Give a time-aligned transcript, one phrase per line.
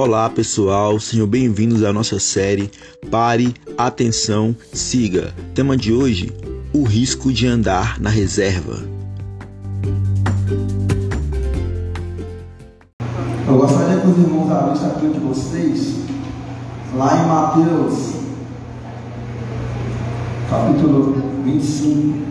[0.00, 2.70] Olá pessoal, sejam bem-vindos à nossa série
[3.10, 5.34] Pare, Atenção, Siga.
[5.56, 6.32] Tema de hoje:
[6.72, 8.78] o risco de andar na reserva.
[13.48, 15.96] Eu gostaria que os irmãos abrissem aqui de vocês,
[16.94, 17.26] lá em
[17.66, 18.12] Mateus,
[20.48, 22.27] capítulo 25.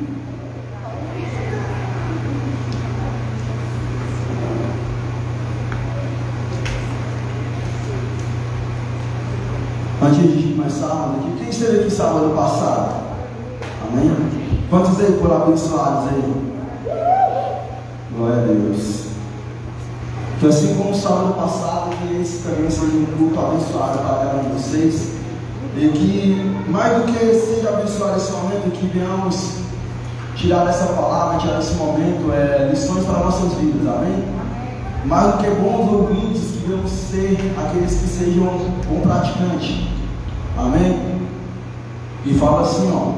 [10.08, 12.96] Antes de começarmos aqui, quem esteve aqui sábado passado?
[13.90, 14.16] Amém?
[14.70, 16.34] Quantos aí foram abençoados aí?
[18.16, 19.08] Glória a Deus.
[20.40, 24.44] Que assim como sábado passado, que esse também seja um culto abençoado para cada um
[24.44, 25.12] de vocês.
[25.76, 29.58] E que mais do que seja abençoado esse momento, que venhamos
[30.38, 34.24] tirar dessa palavra, tirar desse momento é, lições para nossas vidas, amém?
[35.04, 38.46] Mais do que bons ouvintes, que venhamos ser aqueles que sejam
[38.88, 39.87] bom praticante,
[40.58, 41.00] amém?
[42.26, 43.14] E fala assim, ó,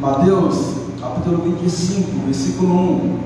[0.00, 3.18] Mateus capítulo 25, versículo 1.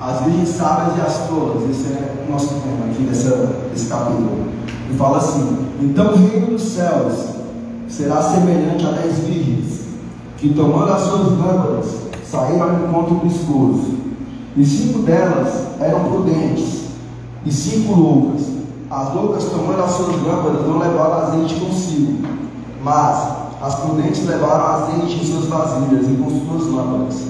[0.00, 4.48] As virgens sábias e as tolas, esse é o nosso tema aqui desse capítulo.
[4.90, 7.28] E fala assim: Então o reino dos céus
[7.88, 9.80] será semelhante a dez virgens,
[10.36, 11.86] que tomando as suas lâmpadas
[12.24, 13.96] saíram ao encontro do esposo.
[14.56, 16.84] E cinco delas eram prudentes,
[17.44, 18.46] e cinco loucas.
[18.90, 22.22] As loucas, tomando as suas lâmpadas, não levaram azeite consigo,
[22.86, 27.20] mas as prudentes levaram azeite em suas vasilhas e com suas lâmpadas.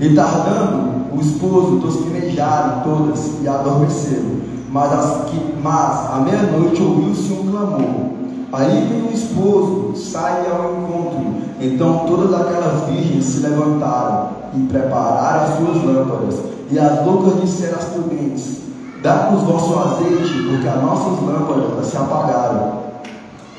[0.00, 4.40] E tardando, o esposo tosquenejaram todas e adormeceram.
[4.70, 8.12] Mas, as que, mas à meia-noite ouviu-se um clamor.
[8.54, 11.42] Aí veio o esposo, sai ao encontro.
[11.60, 16.38] Então todas aquelas virgens se levantaram e prepararam as suas lâmpadas.
[16.70, 18.60] E as loucas disseram às prudentes:
[19.02, 22.91] Dá-nos vosso azeite, porque as nossas lâmpadas se apagaram.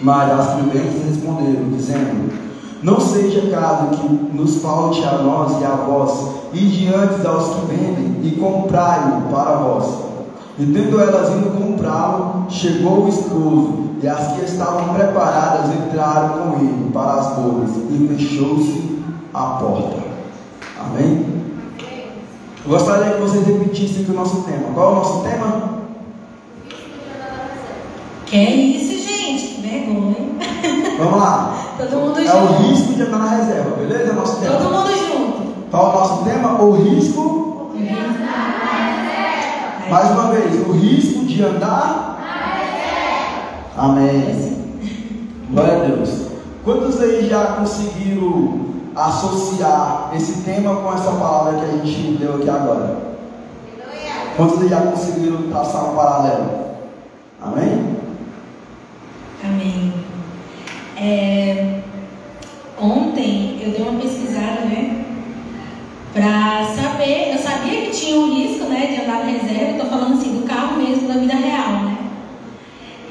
[0.04, 2.34] Mas as prudentes responderam, dizendo:
[2.84, 7.66] Não seja caso que nos falte a nós e a vós, e diante aos que
[7.68, 9.86] vendem, e comprai-o para vós.
[10.60, 16.60] E tendo elas ido comprá-lo, chegou o esposo, e as que estavam preparadas entraram com
[16.60, 19.00] ele para as bodas, e fechou-se
[19.34, 20.04] a porta.
[20.82, 21.26] Amém?
[22.66, 24.74] Eu gostaria que vocês repetissem aqui o nosso tema.
[24.74, 25.80] Qual é o nosso tema?
[28.26, 28.93] Que é isso,
[29.68, 30.16] vergonha.
[30.98, 31.54] Vamos lá.
[31.78, 32.54] Todo mundo É junto.
[32.54, 34.14] o risco de andar na reserva, beleza?
[34.14, 34.56] Nosso tema.
[34.58, 35.54] Todo mundo junto.
[35.72, 36.62] Qual é o nosso tema?
[36.62, 37.44] O risco.
[39.90, 42.20] Mais uma vez, o risco de andar.
[43.78, 44.58] Amém.
[45.52, 46.24] Glória a Deus.
[46.64, 48.60] Quantos aí já conseguiram
[48.96, 52.98] associar esse tema com essa palavra que a gente leu aqui agora?
[54.38, 56.46] Quantos aí já conseguiram traçar um paralelo?
[57.42, 57.98] Amém?
[59.64, 59.94] Amém.
[60.98, 61.80] É,
[62.78, 65.06] ontem eu dei uma pesquisada, né?
[66.14, 70.20] Pra saber, eu sabia que tinha um risco, né, de andar na reserva, tô falando
[70.20, 71.98] assim, do carro mesmo, da vida real, né?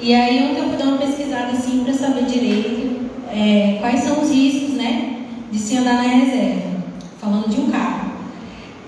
[0.01, 4.23] E aí ontem eu fui dar uma pesquisada assim pra saber direito é, quais são
[4.23, 6.71] os riscos, né, de se andar na reserva,
[7.19, 8.13] falando de um carro.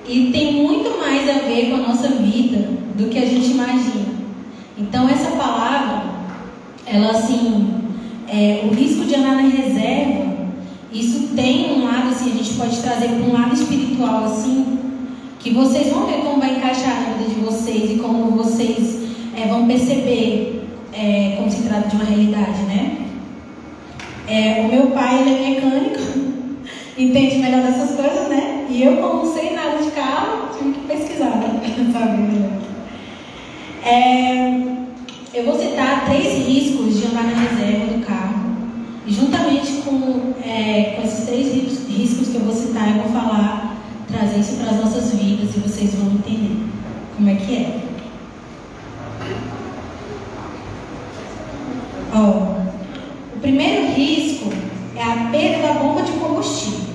[0.07, 4.15] E tem muito mais a ver com a nossa vida do que a gente imagina.
[4.77, 6.14] Então essa palavra,
[6.87, 7.75] ela assim,
[8.29, 10.35] é, o risco de andar na reserva,
[10.93, 14.79] isso tem um lado assim, a gente pode trazer para um lado espiritual assim,
[15.41, 19.01] que vocês vão ver como vai encaixar na vida de vocês e como vocês
[19.37, 22.99] é, vão perceber é, como se trata de uma realidade, né?
[24.27, 26.01] É, o meu pai ele é mecânico,
[26.97, 28.67] entende melhor dessas coisas, né?
[28.71, 31.61] E eu, como não sei nada de carro, tive que pesquisar, né?
[31.93, 32.51] Saber melhor.
[33.85, 34.74] É,
[35.35, 38.55] eu vou citar três riscos de andar na reserva do carro.
[39.07, 43.13] E juntamente com, é, com esses três ris- riscos que eu vou citar, eu vou
[43.13, 43.77] falar,
[44.09, 46.57] trazer isso para as nossas vidas e vocês vão entender
[47.17, 47.81] como é que é.
[52.15, 52.55] Ó,
[53.37, 54.49] o primeiro risco
[54.97, 56.95] é a perda da bomba de combustível.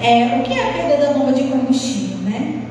[0.00, 2.62] É, o que é a perda da bomba de combustível, né?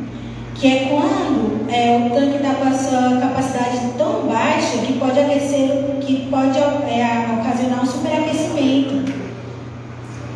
[0.59, 5.19] Que é quando é, o tanque está com a sua capacidade tão baixa que pode
[5.19, 9.13] aquecer, que pode é, ocasionar um superaquecimento.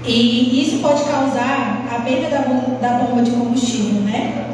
[0.06, 4.46] E isso pode causar a perda da, da bomba de combustível, né?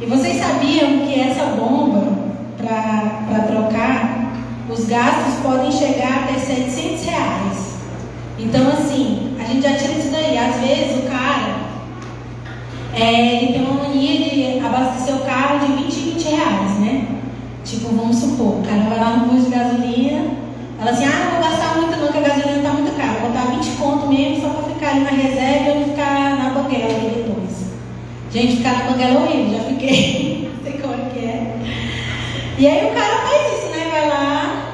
[0.00, 2.12] E vocês sabiam que essa bomba,
[2.56, 4.32] para trocar,
[4.68, 7.76] os gastos podem chegar até 700 reais.
[8.38, 10.36] Então, assim, a gente já tira isso daí.
[10.36, 11.55] Às vezes o cara,
[12.96, 17.08] é, ele tem uma mania de abastecer o carro de 20 e 20 reais, né?
[17.64, 20.46] Tipo, vamos supor, o cara vai lá no posto de gasolina
[20.78, 23.20] Fala assim, ah, não vou gastar muito não, que a gasolina está muito cara.
[23.20, 26.50] Vou botar 20 conto mesmo só para ficar ali na reserva e eu ficar na
[26.50, 27.72] banguela ali depois.
[28.30, 30.50] Gente, ficar na banguela é horrível, já fiquei.
[30.54, 31.56] não sei como é que é.
[32.58, 33.88] E aí o cara faz isso, né?
[33.90, 34.72] Vai lá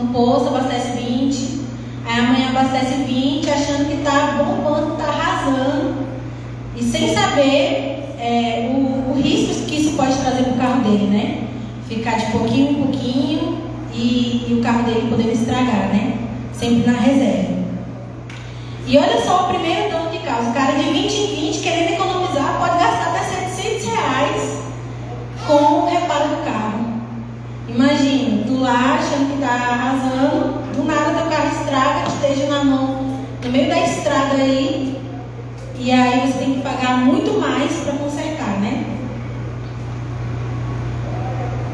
[0.00, 1.60] no posto, abastece 20.
[2.06, 6.09] Aí amanhã abastece 20, achando que tá bombando, tá arrasando.
[6.80, 11.06] E sem saber é, o, o risco que isso pode trazer para o carro dele,
[11.08, 11.44] né?
[11.86, 13.58] Ficar de pouquinho em pouquinho
[13.92, 16.16] e, e o carro dele poder estragar, né?
[16.54, 17.60] Sempre na reserva.
[18.86, 21.92] E olha só o primeiro dono de casa, o cara de 20 em 20 querendo
[21.92, 24.58] economizar pode gastar até 700 reais
[25.46, 26.80] com o reparo do carro.
[27.68, 32.64] Imagina, tu lá achando que tá arrasando, do nada teu carro estraga, que esteja na
[32.64, 34.99] mão, no meio da estrada aí,
[35.82, 38.84] e aí você tem que pagar muito mais para consertar, né?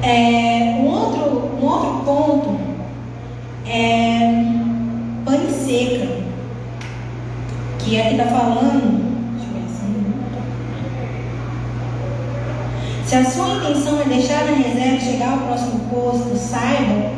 [0.00, 2.60] É, um, outro, um outro ponto
[3.66, 4.44] é
[5.24, 6.06] pane seca,
[7.80, 9.16] que aqui está falando.
[9.66, 10.04] Assim.
[13.04, 17.10] Se a sua intenção é deixar na reserva chegar ao próximo posto, saiba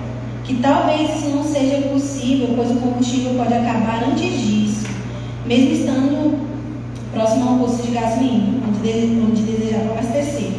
[0.44, 4.87] que talvez isso não seja possível, pois o combustível pode acabar antes disso,
[5.44, 6.38] mesmo estando
[7.12, 10.52] próximo ao posto de gasolina, onde, desejava abastecer,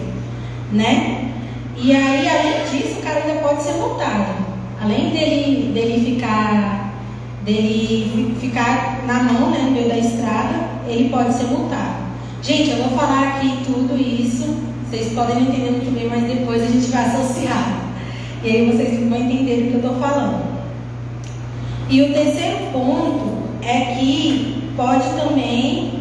[0.72, 1.32] né?
[1.78, 4.50] E aí, além disso, o cara ainda pode ser multado.
[4.82, 6.90] Além dele, dele ficar
[7.46, 12.10] dele ficar na mão, né, no meio da estrada, ele pode ser multado.
[12.42, 14.56] Gente, eu vou falar aqui tudo isso,
[14.90, 17.80] vocês podem entender muito bem, mas depois a gente vai associar.
[18.44, 20.50] E aí vocês vão entender o que eu estou falando.
[21.90, 25.99] E o terceiro ponto é que pode também,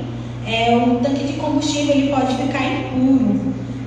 [0.49, 3.39] é, o tanque de combustível ele pode ficar impuro.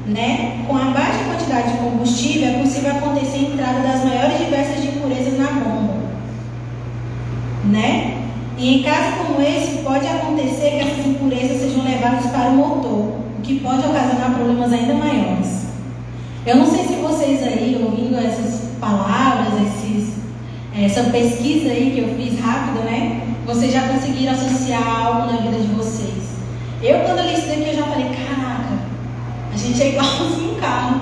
[0.05, 0.63] Né?
[0.67, 4.89] Com a baixa quantidade de combustível, é possível acontecer a entrada das maiores diversas de
[4.89, 5.93] impurezas na bomba.
[7.65, 8.17] Né?
[8.57, 13.21] E em casos como esse, pode acontecer que essas impurezas sejam levadas para o motor,
[13.37, 15.65] o que pode ocasionar problemas ainda maiores.
[16.45, 20.15] Eu não sei se vocês aí, ouvindo essas palavras, esses,
[20.75, 23.21] essa pesquisa aí que eu fiz rápida, né?
[23.45, 26.00] Vocês já conseguiram associar algo na vida de vocês.
[26.83, 28.79] Eu, quando eu li isso daqui, eu já falei, caraca,
[29.53, 31.01] a gente é igualzinho um carro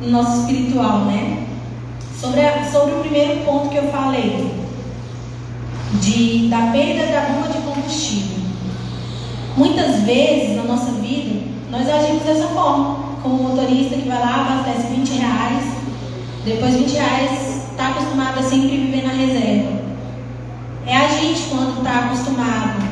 [0.00, 1.46] no nosso espiritual, né?
[2.18, 4.50] Sobre, a, sobre o primeiro ponto que eu falei,
[6.00, 8.38] de, da perda da bomba de combustível.
[9.56, 11.40] Muitas vezes na nossa vida,
[11.70, 13.14] nós agimos dessa forma.
[13.22, 15.64] Como motorista que vai lá, abastece 20 reais,
[16.44, 19.72] depois 20 reais está acostumado a sempre viver na reserva.
[20.86, 22.82] É a gente quando está acostumado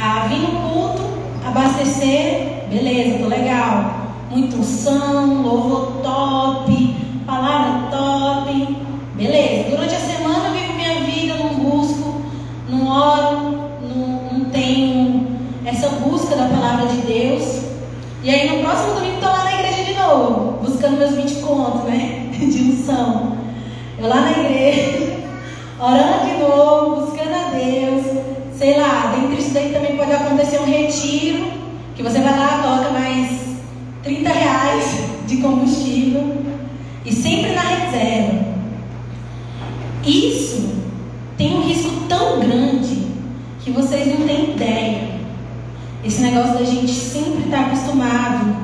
[0.00, 1.02] a vir no culto,
[1.44, 4.04] abastecer, beleza, tô legal
[4.34, 8.76] muito unção, louvor top, palavra top.
[9.14, 12.20] Beleza, durante a semana eu vivo minha vida, não busco,
[12.68, 17.62] não oro, não, não tenho essa busca da palavra de Deus.
[18.24, 21.84] E aí no próximo domingo estou lá na igreja de novo, buscando meus 20 contos,
[21.84, 22.30] né?
[22.34, 23.36] De unção.
[23.96, 25.20] Eu lá na igreja,
[25.78, 28.13] orando de novo, buscando a Deus.
[28.58, 31.52] Sei lá, dentro disso daí também pode acontecer um retiro,
[31.96, 33.56] que você vai lá, coloca mais
[34.02, 34.84] 30 reais
[35.26, 36.36] de combustível
[37.04, 38.44] e sempre na reserva.
[40.04, 40.68] Isso
[41.36, 43.06] tem um risco tão grande
[43.60, 45.14] que vocês não têm ideia.
[46.04, 48.54] Esse negócio da gente sempre estar acostumado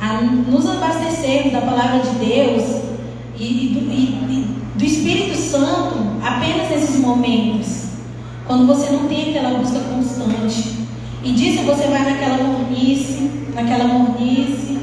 [0.00, 2.62] a nos abastecermos da palavra de Deus
[3.38, 7.77] e, e, e do Espírito Santo apenas nesses momentos,
[8.48, 10.78] quando você não tem aquela busca constante.
[11.22, 14.78] E disso você vai naquela mornice, naquela mornice,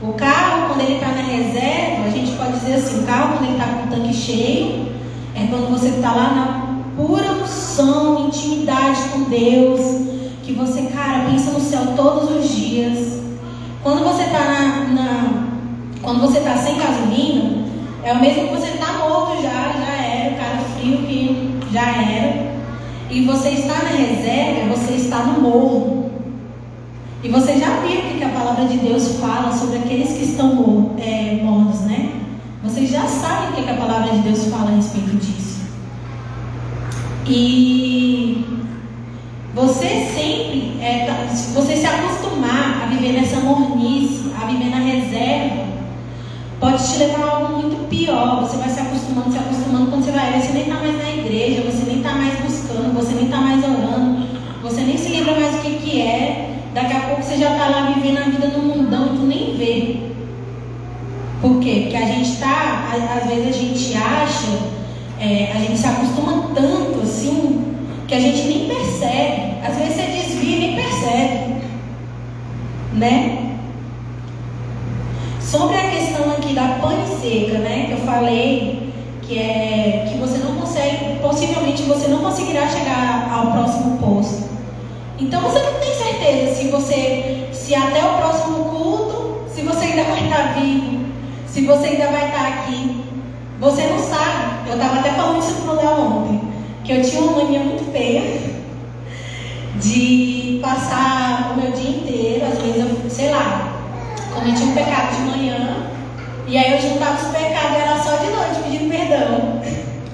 [0.00, 3.48] o carro, quando ele está na reserva, a gente pode dizer assim: o carro, quando
[3.48, 4.92] ele está com o tanque cheio,
[5.34, 9.80] é quando você está lá na pura unção, intimidade com Deus,
[10.44, 13.20] que você, cara, pensa no céu todos os dias.
[13.82, 15.48] Quando você está na, na,
[16.00, 17.64] quando você está sem gasolina,
[18.04, 22.02] é o mesmo que você está morto já, já era, o cara frio que já
[22.02, 22.49] era.
[23.10, 26.10] E você está na reserva, você está no morro.
[27.22, 30.92] E você já viu o que a palavra de Deus fala sobre aqueles que estão
[30.98, 32.12] é, mortos, né?
[32.62, 35.60] Vocês já sabem o que a palavra de Deus fala a respeito disso.
[37.26, 38.44] E
[39.54, 44.78] você sempre, é, tá, se você se acostumar a viver nessa mornice, a viver na
[44.78, 45.64] reserva,
[46.60, 48.40] pode te levar a algo muito pior.
[48.42, 51.62] Você vai se acostumando, se acostumando, quando você vai você nem está mais na igreja,
[51.62, 54.26] você nem está mais buscando, você nem está mais orando,
[54.62, 56.59] você nem se lembra mais o que, que é.
[56.74, 59.56] Daqui a pouco você já está lá vivendo a vida no mundão e tu nem
[59.56, 59.96] vê.
[61.40, 61.80] Por quê?
[61.82, 64.80] Porque a gente está, às vezes a gente acha
[65.20, 67.74] é, a gente se acostuma tanto assim
[68.08, 69.58] que a gente nem percebe.
[69.62, 71.54] Às vezes você desvia e nem percebe.
[72.94, 73.56] Né?
[75.40, 77.86] Sobre a questão aqui da pane seca, né?
[77.86, 83.52] Que eu falei que é que você não consegue, possivelmente você não conseguirá chegar ao
[83.52, 84.49] próximo posto.
[85.20, 90.04] Então você não tem certeza se você, se até o próximo culto, se você ainda
[90.04, 91.04] vai estar vivo,
[91.46, 93.04] se você ainda vai estar aqui.
[93.60, 94.68] Você não sabe.
[94.70, 96.40] Eu estava até falando isso pro Léo ontem,
[96.82, 98.40] que eu tinha uma mania muito feia
[99.76, 103.72] de passar o meu dia inteiro, às vezes eu, sei lá,
[104.34, 105.90] cometi um pecado de manhã,
[106.46, 109.60] e aí eu juntava os pecados era só de noite pedindo perdão.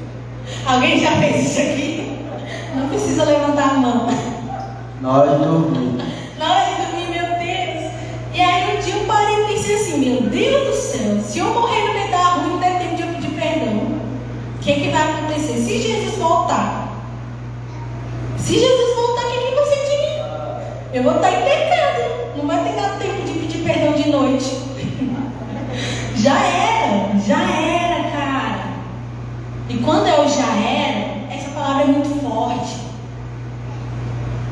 [0.66, 2.18] Alguém já fez isso aqui?
[2.74, 4.35] Não precisa levantar a mão.
[5.00, 5.96] Na hora de dormir.
[7.10, 7.92] Meu Deus.
[8.32, 11.46] E aí um dia eu parei e pensei assim, meu Deus do céu, se eu
[11.54, 13.76] morrer no meio da rua, não der tempo de eu pedir perdão.
[13.76, 15.54] O que, que vai acontecer?
[15.54, 16.88] Se Jesus voltar.
[18.38, 20.16] Se Jesus voltar, o que, que vai ser de mim?
[20.92, 22.36] Eu vou estar em pecado.
[22.36, 24.56] Não vai ter dado tempo de pedir perdão de noite.
[26.16, 28.64] já era, já era, cara.
[29.68, 32.86] E quando eu já era, essa palavra é muito forte.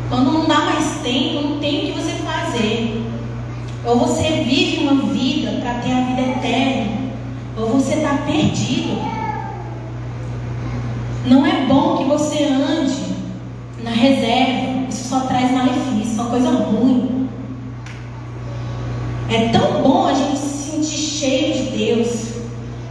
[0.09, 3.03] Quando não dá mais tempo, não tem o que você fazer.
[3.85, 6.93] Ou você vive uma vida para ter a vida eterna,
[7.57, 9.03] ou você está perdido.
[11.27, 13.15] Não é bom que você ande
[13.83, 17.29] na reserva, isso só traz malefício, só coisa ruim.
[19.29, 22.35] É tão bom a gente se sentir cheio de Deus,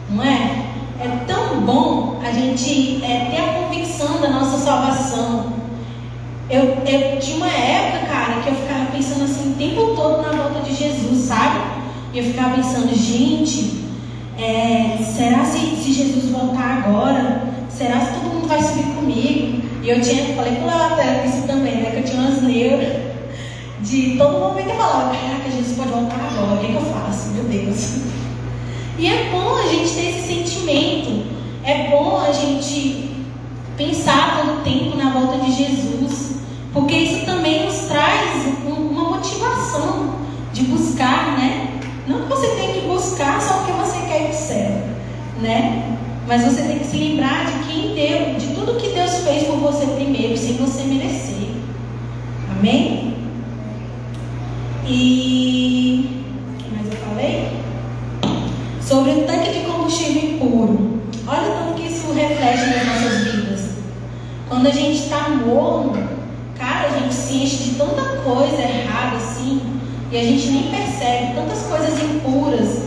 [0.10, 0.66] não é?
[1.00, 5.63] É tão bom a gente é, ter a convicção da nossa salvação.
[6.50, 10.44] Eu, eu tinha uma época, cara, que eu ficava pensando assim o tempo todo na
[10.44, 11.62] volta de Jesus, sabe?
[12.14, 13.86] E eu ficava pensando, gente,
[14.38, 17.44] é, será se, se Jesus voltar agora?
[17.70, 19.64] Será se todo mundo vai subir comigo?
[19.82, 21.92] E eu tinha, falei com ela até isso também, né?
[21.92, 23.14] Que eu tinha umas neuras
[23.84, 26.94] de todo momento eu falava, caraca, Jesus pode voltar agora, o que, é que eu
[26.94, 27.32] faço?
[27.32, 27.98] Meu Deus.
[28.98, 31.26] E é bom a gente ter esse sentimento,
[31.64, 33.13] é bom a gente
[33.78, 36.38] pensar todo o tempo na volta de Jesus,
[36.72, 40.16] porque isso também nos traz uma motivação
[40.52, 41.80] de buscar, né?
[42.08, 44.82] Não que você tem que buscar só porque você quer ir para o céu,
[45.42, 45.98] né?
[46.28, 49.58] Mas você tem que se lembrar de quem deu, de tudo que Deus fez por
[49.58, 51.50] você primeiro, sem você merecer.
[52.58, 52.93] Amém?
[70.14, 72.84] E a gente nem percebe tantas coisas impuras,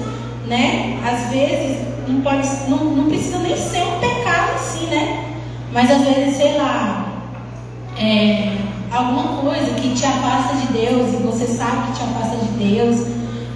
[0.46, 0.96] né?
[1.04, 5.24] Às vezes não pode, não, não precisa nem ser um pecado assim, né?
[5.72, 7.06] Mas às vezes, sei lá,
[7.98, 8.52] é,
[8.92, 13.06] alguma coisa que te afasta de Deus e você sabe que te afasta de Deus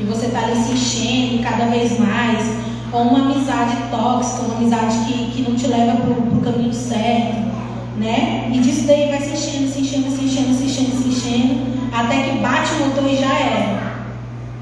[0.00, 2.45] e você está ali se enchendo cada vez mais,
[2.93, 7.50] ou uma amizade tóxica, uma amizade que, que não te leva para o caminho certo,
[7.99, 8.50] né?
[8.53, 12.23] E disso daí vai se enchendo, se enchendo, se enchendo, se enchendo, se enchendo, até
[12.23, 13.93] que bate o motor e já era,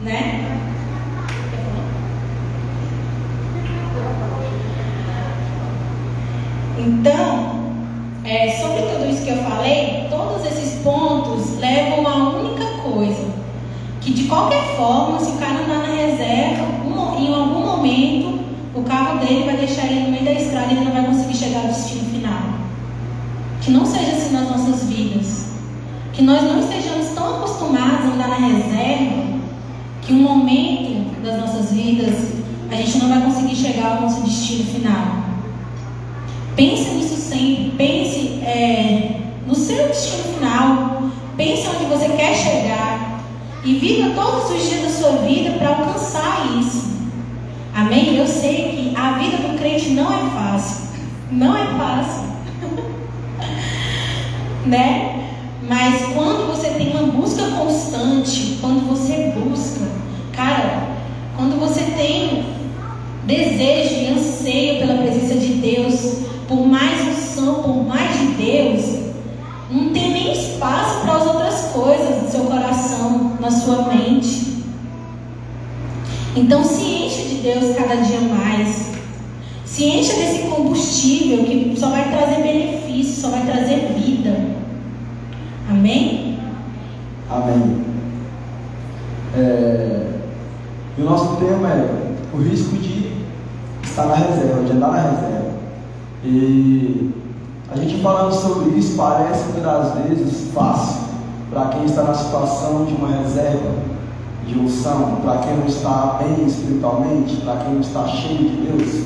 [0.03, 0.49] né?
[6.79, 7.59] Então,
[8.25, 13.27] é, sobre tudo isso que eu falei, todos esses pontos levam a uma única coisa:
[14.01, 18.41] que de qualquer forma, se o cara andar na reserva, um, em algum momento,
[18.75, 21.37] o carro dele vai deixar ele no meio da estrada e ele não vai conseguir
[21.37, 22.59] chegar ao destino final.
[23.61, 25.49] Que não seja assim nas nossas vidas.
[26.13, 29.39] Que nós não estejamos tão acostumados a andar na reserva
[30.03, 32.15] que um momento das nossas vidas
[32.71, 35.29] a gente não vai conseguir chegar ao nosso destino final.
[36.57, 37.73] Pense nisso sempre.
[37.77, 41.03] Pense é, no seu destino final.
[41.37, 43.21] Pense onde você quer chegar.
[43.65, 46.89] E viva todos os dias da sua vida para alcançar isso.
[47.75, 48.17] Amém?
[48.17, 50.89] Eu sei que a vida do crente não é fácil.
[51.31, 52.25] Não é fácil.
[54.67, 55.29] né?
[55.63, 59.87] Mas quando você tem uma busca constante, quando você busca,
[60.33, 60.89] cara,
[61.37, 62.47] quando você tem
[63.27, 68.99] desejo e anseio pela presença de Deus, por mais unção, por mais de Deus,
[69.71, 74.65] não tem nem espaço para as outras coisas do seu coração, na sua mente.
[76.35, 78.89] Então se encha de Deus cada dia mais.
[79.67, 84.37] Se encha desse combustível que só vai trazer benefício, só vai trazer vida.
[85.69, 86.39] Amém?
[87.31, 87.85] Amém.
[89.37, 90.07] É,
[90.97, 93.13] e o nosso tema é o risco de
[93.83, 95.51] estar na reserva, de andar na reserva.
[96.25, 97.11] E
[97.71, 101.09] a gente falando sobre isso parece muitas vezes fácil
[101.51, 103.71] para quem está na situação de uma reserva
[104.47, 109.05] de unção, para quem não está bem espiritualmente, para quem não está cheio de Deus.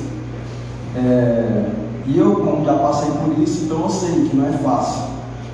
[0.97, 5.03] É, e eu, como já passei por isso, então eu sei que não é fácil.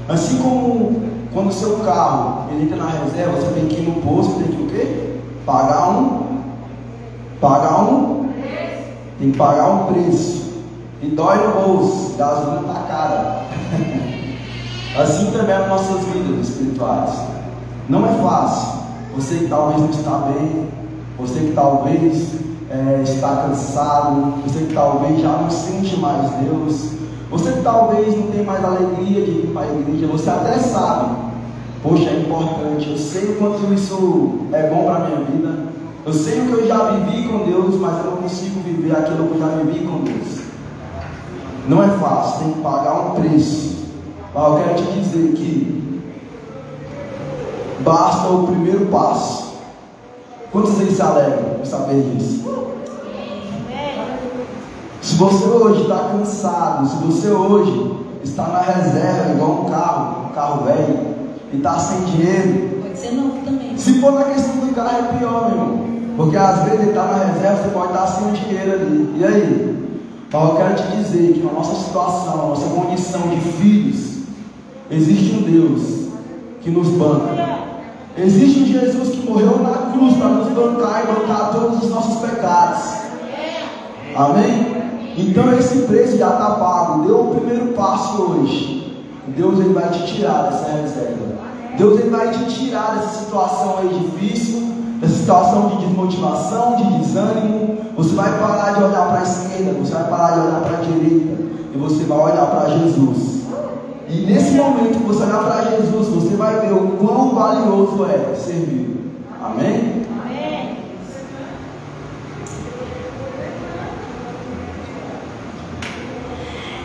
[0.08, 1.02] Assim como
[1.32, 4.48] quando o seu carro ele entra na reserva, você tem que ir no posto, tem
[4.48, 5.16] que o quê?
[5.44, 6.22] Pagar um.
[7.40, 8.28] Pagar um.
[9.18, 10.48] Tem que pagar um preço.
[11.02, 13.42] E dói no bolso, gasolina tá cara.
[15.00, 17.20] assim também as nossas vidas espirituais.
[17.88, 18.78] Não é fácil.
[19.14, 20.68] Você que talvez não está bem,
[21.18, 26.92] você que talvez é, está cansado, você que talvez já não sente mais Deus,
[27.30, 31.16] você que talvez não tem mais alegria de ir para a igreja, você até sabe,
[31.82, 35.68] poxa, é importante, eu sei o quanto isso é bom para a minha vida,
[36.04, 39.28] eu sei o que eu já vivi com Deus, mas eu não consigo viver aquilo
[39.28, 40.38] que eu já vivi com Deus.
[41.68, 43.76] Não é fácil, tem que pagar um preço.
[44.34, 46.02] Mas eu quero te dizer que
[47.80, 49.47] basta o primeiro passo.
[50.50, 52.44] Quantos vocês se alegram em saber disso?
[55.02, 60.28] Se você hoje está cansado, se você hoje está na reserva, igual um carro, um
[60.34, 60.98] carro velho,
[61.52, 62.80] e está sem dinheiro.
[62.82, 63.76] Pode ser novo também.
[63.76, 65.88] Se for na questão do carro é pior, meu irmão.
[66.16, 69.14] Porque às vezes ele está na reserva, você pode estar sem dinheiro ali.
[69.18, 69.78] E aí?
[70.30, 74.18] Mas eu quero te dizer que na nossa situação, na nossa condição de filhos,
[74.90, 76.08] existe um Deus
[76.60, 77.57] que nos banca.
[78.20, 82.20] Existe um Jesus que morreu na cruz para nos bancar e bancar todos os nossos
[82.20, 82.82] pecados.
[84.14, 84.76] Amém?
[85.16, 87.06] Então esse preço já está pago.
[87.06, 89.04] Deu o primeiro passo hoje.
[89.36, 91.38] Deus ele vai te tirar dessa reserva.
[91.76, 94.68] Deus ele vai te tirar dessa situação aí difícil
[95.00, 99.94] dessa situação de desmotivação, de desânimo, você vai parar de olhar para a esquerda, você
[99.94, 101.42] vai parar de olhar para a direita
[101.74, 103.38] e você vai olhar para Jesus.
[104.10, 109.12] E nesse momento você olhar para Jesus, você vai ver o quão valioso é servir.
[109.38, 110.06] Amém?
[110.24, 110.76] Amém.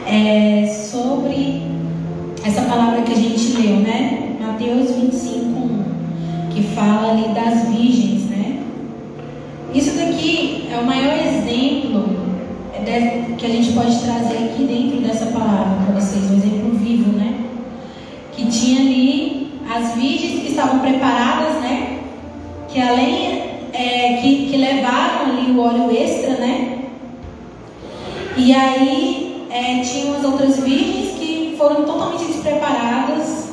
[0.06, 1.64] É sobre
[2.46, 4.36] essa palavra que a gente leu, né?
[4.42, 5.84] Mateus 25, 1
[6.52, 8.64] que fala ali das virgens, né?
[9.74, 12.23] Isso daqui é o maior exemplo
[13.38, 17.36] que a gente pode trazer aqui dentro dessa palavra para vocês, um exemplo vivo, né?
[18.32, 22.00] Que tinha ali as virgens que estavam preparadas, né?
[22.68, 23.44] Que além
[23.74, 26.80] é, que, que levaram ali o óleo extra, né?
[28.36, 33.44] E aí é, tinham as outras virgens que foram totalmente despreparadas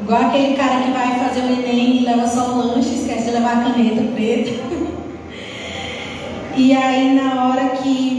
[0.00, 3.32] Igual aquele cara que vai fazer o Enem e leva só o lanche, esquece de
[3.32, 4.52] levar a caneta preta.
[6.56, 8.17] e aí na hora que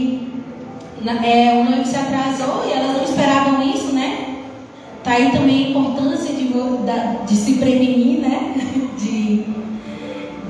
[1.06, 4.36] é, o noivo se atrasou e elas não esperavam isso, né?
[5.02, 6.52] Tá aí também a importância de,
[7.26, 8.54] de se prevenir, né?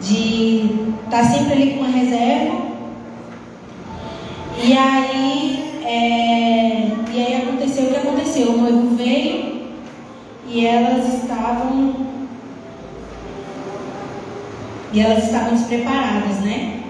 [0.00, 0.70] De
[1.04, 2.62] estar tá sempre ali com uma reserva.
[4.64, 8.50] E aí, é, e aí aconteceu o que aconteceu.
[8.50, 9.60] O noivo veio
[10.48, 11.94] e elas estavam
[14.92, 16.80] e elas estavam despreparadas, né?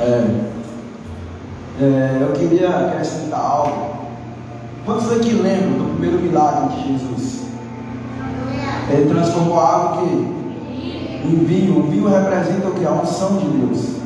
[0.00, 0.53] É,
[1.80, 3.94] é, eu queria acrescentar algo.
[4.84, 7.44] Quantos aqui lembram do primeiro milagre de Jesus?
[8.90, 10.12] Ele transformou água que
[11.26, 11.78] em vinho.
[11.78, 12.84] O vinho representa o que?
[12.84, 13.96] A unção de Deus.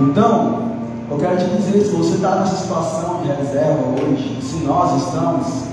[0.00, 0.70] Então,
[1.10, 5.70] eu quero te dizer, se você está nessa situação de reserva hoje, se nós estamos,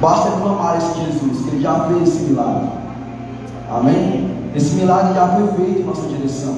[0.00, 2.68] Basta clamar esse Jesus, que ele já fez esse milagre.
[3.70, 4.30] Amém?
[4.56, 6.56] Esse milagre já foi feito em nossa direção.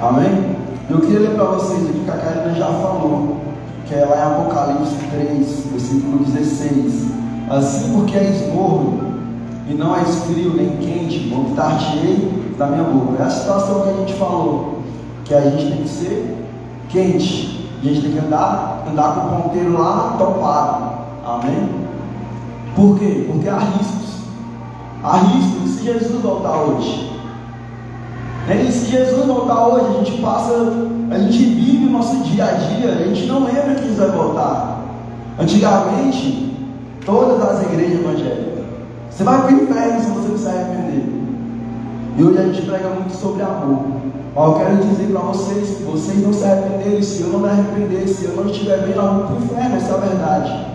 [0.00, 0.56] Amém?
[0.90, 3.36] Eu queria ler para vocês aqui que a Karina já falou,
[3.86, 7.08] que é lá em Apocalipse 3, versículo 16.
[7.50, 8.98] Assim porque és morno,
[9.68, 13.22] e não és frio nem quente, vomitar-te-ei da minha boca.
[13.22, 14.78] É a situação que a gente falou,
[15.26, 16.46] que a gente tem que ser
[16.88, 17.68] quente.
[17.80, 20.90] A gente tem que andar, andar com o ponteiro lá topado.
[21.24, 21.68] Amém?
[22.74, 23.28] Por quê?
[23.30, 24.22] Porque há riscos.
[25.04, 27.17] Há riscos se Jesus voltar hoje.
[28.48, 28.64] Né?
[28.66, 30.54] E se Jesus voltar hoje, a gente passa,
[31.10, 34.10] a gente vive o nosso dia a dia, a gente não lembra que Jesus vai
[34.10, 34.80] voltar.
[35.38, 36.56] Antigamente,
[37.04, 38.64] todas as igrejas evangélicas,
[39.10, 41.04] você vai para o inferno se você não se arrepender.
[42.16, 43.84] E hoje a gente prega muito sobre amor.
[44.34, 48.08] Mas eu quero dizer para vocês, vocês não se arrependerem, se eu não me arrepender,
[48.08, 50.66] se eu não estiver bem, nós vamos para o inferno, essa é a verdade.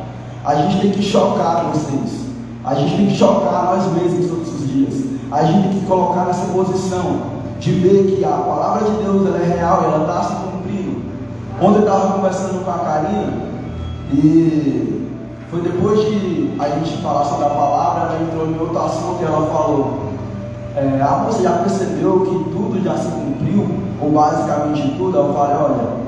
[0.45, 2.23] A gente tem que chocar vocês.
[2.63, 4.93] A gente tem que chocar nós mesmos todos os dias.
[5.31, 7.32] A gente tem que colocar nessa posição
[7.63, 11.01] de ver que a palavra de Deus ela é real, ela está se cumprindo.
[11.61, 13.33] Ontem eu estava conversando com a Karina
[14.11, 15.09] e
[15.49, 19.25] foi depois de a gente falar sobre a palavra, ela entrou em outro assunto e
[19.25, 19.97] ela falou:
[20.75, 23.65] é, Ah, você já percebeu que tudo já se cumpriu?
[24.01, 25.17] Ou basicamente tudo?
[25.17, 26.03] Eu falei: Olha,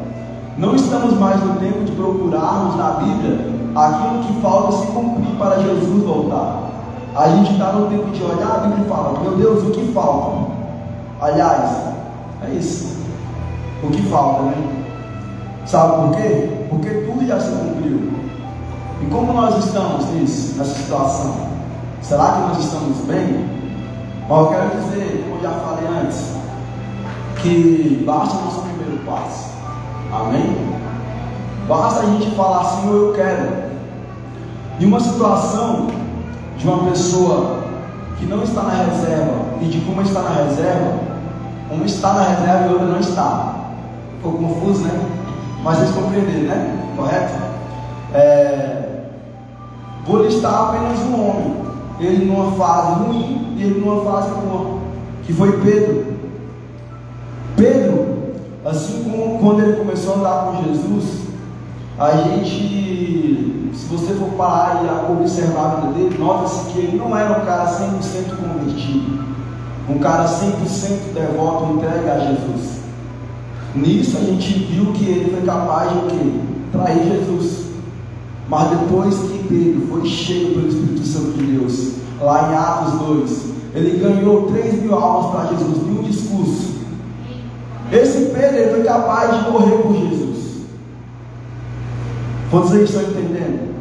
[0.57, 5.59] não estamos mais no tempo de procurarmos na Bíblia aquilo que falta se cumprir para
[5.59, 6.63] Jesus voltar.
[7.15, 9.93] A gente está no tempo de olhar a Bíblia e falar: Meu Deus, o que
[9.93, 10.44] falta?
[11.25, 11.71] Aliás,
[12.43, 12.97] é isso.
[13.81, 14.85] O que falta, né?
[15.65, 16.49] Sabe por quê?
[16.69, 18.13] Porque tudo já se cumpriu.
[19.01, 21.35] E como nós estamos nisso, nessa situação?
[22.03, 23.49] Será que nós estamos bem?
[24.29, 26.35] Mas eu quero dizer, como eu já falei antes,
[27.41, 29.49] que basta o nosso primeiro passo.
[30.13, 30.55] Amém?
[31.67, 33.65] Basta a gente falar assim, eu quero.
[34.79, 35.87] Em uma situação
[36.55, 37.63] de uma pessoa
[38.19, 41.04] que não está na reserva e de como está na reserva,
[41.71, 43.55] uma está na reserva e outra não está.
[44.17, 44.99] Ficou confuso, né?
[45.63, 46.77] Mas vocês compreenderam, né?
[46.95, 47.33] Correto?
[48.13, 48.81] É...
[50.25, 51.55] Listar apenas um homem.
[51.99, 54.79] Ele numa fase ruim e ele numa fase boa.
[55.23, 56.15] Que foi Pedro.
[57.55, 58.33] Pedro,
[58.65, 61.25] assim como quando ele começou a andar com Jesus,
[61.97, 67.17] a gente, se você for parar e observar a vida dele, nota-se que ele não
[67.17, 69.23] era um cara 100% convertido,
[69.89, 72.75] um cara 100% devoto, entregue a Jesus.
[73.75, 76.39] Nisso a gente viu que ele foi capaz de o quê?
[76.71, 77.65] Trair Jesus.
[78.47, 83.45] Mas depois que Pedro foi cheio pelo Espírito Santo de Deus, lá em Atos 2,
[83.75, 86.75] ele ganhou 3 mil almas para Jesus em um discurso.
[87.91, 90.35] Esse Pedro ele foi capaz de morrer por Jesus.
[92.53, 93.75] Aí estão entendendo?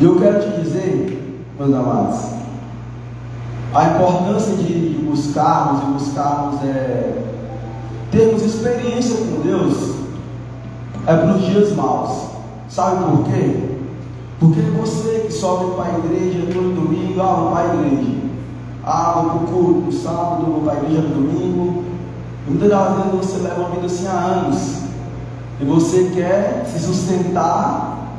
[0.00, 2.37] E eu quero te dizer, meus amados,
[3.74, 7.22] a importância de, buscarmos e buscarmos é,
[8.10, 9.96] termos experiência com Deus
[11.06, 12.28] é para os dias maus.
[12.68, 13.78] Sabe por quê?
[14.38, 18.18] Porque você que sobe para a igreja todo domingo, ah, vou para a igreja.
[18.84, 21.84] Ah, vou para o culto no sábado, vou para a igreja no domingo.
[22.46, 24.82] Muitas das vezes você leva uma vida assim há anos.
[25.60, 28.12] E você quer se sustentar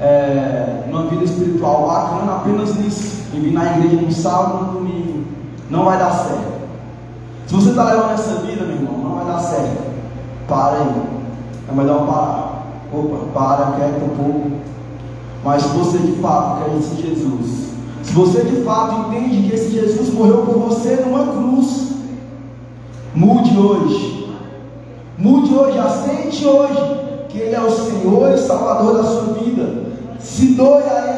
[0.00, 3.17] é, numa vida espiritual bacana apenas nisso.
[3.32, 5.24] E vir na igreja no sábado no domingo.
[5.70, 6.58] Não vai dar certo.
[7.46, 9.82] Se você está levando essa vida, meu irmão, não vai dar certo.
[10.46, 11.02] Para aí.
[11.68, 12.66] É melhor parar.
[12.92, 14.50] Opa, para, quieto um pouco.
[15.44, 17.68] Mas se você de fato quer esse Jesus,
[18.02, 21.92] se você de fato entende que esse Jesus morreu por você numa cruz,
[23.14, 24.34] mude hoje.
[25.18, 29.84] Mude hoje, aceite hoje que Ele é o Senhor e Salvador da sua vida.
[30.18, 31.17] Se doe a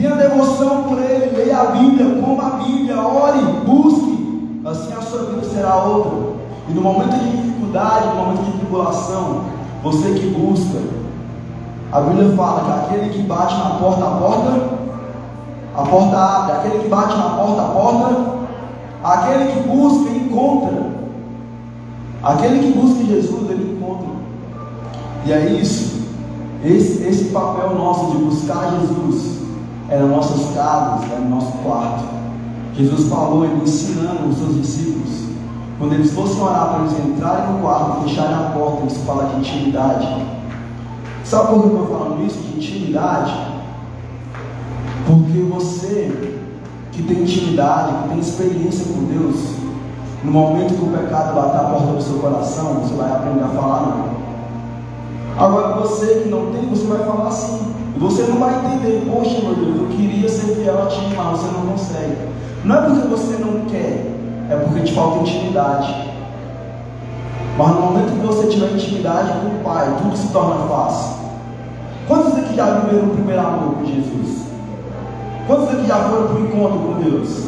[0.00, 5.24] tenha devoção por Ele, leia a Bíblia, coma a Bíblia, ore, busque, assim a sua
[5.24, 6.40] vida será outra.
[6.68, 9.42] E no momento de dificuldade, no momento de tribulação,
[9.82, 10.78] você que busca,
[11.92, 14.80] a Bíblia fala que aquele que bate na porta, a porta,
[15.76, 18.16] a porta abre, aquele que bate na porta, a porta,
[19.04, 20.90] aquele que busca, encontra.
[22.22, 24.08] Aquele que busca Jesus, ele encontra.
[25.24, 26.00] E é isso.
[26.62, 29.39] Esse, esse papel nosso de buscar Jesus
[29.98, 32.04] nas nossas casas, é no nosso quarto.
[32.74, 35.30] Jesus falou, ele ensinando os seus discípulos
[35.80, 39.36] quando eles fossem orar para eles entrarem no quarto, fecharem a porta, isso fala de
[39.36, 40.26] intimidade.
[41.24, 42.38] Sabe por que eu estou falando isso?
[42.38, 43.34] De intimidade?
[45.06, 46.34] Porque você
[46.92, 49.54] que tem intimidade, que tem experiência com Deus,
[50.22, 53.48] no momento que o pecado bater a porta do seu coração, você vai aprender a
[53.48, 55.42] falar não.
[55.42, 57.72] Agora você que não tem, você vai falar assim.
[57.96, 61.38] E você não vai entender, poxa meu Deus, eu queria ser fiel a ti, mas
[61.38, 62.16] você não consegue.
[62.64, 64.06] Não é porque você não quer,
[64.50, 66.10] é porque te falta intimidade.
[67.56, 71.20] Mas no momento que você tiver intimidade com o Pai, tudo se torna fácil.
[72.06, 74.46] Quantos aqui já viveram o primeiro amor com Jesus?
[75.46, 77.46] Quantos aqui já foram para o encontro com Deus?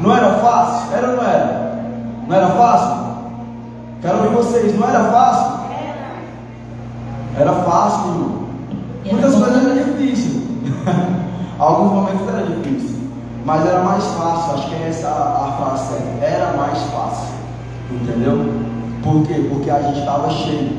[0.00, 0.96] Não era fácil?
[0.96, 1.82] Era ou não era?
[2.26, 3.02] Não era fácil?
[4.00, 5.60] Quero ver vocês, não era fácil?
[7.38, 8.41] Era fácil, irmão.
[9.10, 10.42] Muitas coisas eram difíceis.
[11.58, 12.92] Alguns momentos era difícil.
[13.44, 16.24] Mas era mais fácil, acho que é essa a frase certa.
[16.24, 17.34] Era mais fácil.
[17.90, 18.52] Entendeu?
[19.02, 19.48] Por quê?
[19.50, 20.78] Porque a gente estava cheio.